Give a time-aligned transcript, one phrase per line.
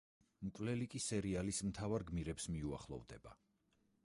[0.47, 3.39] მკვლელი კი სერიალის მთავარ გმირებს მიუახლოვდება.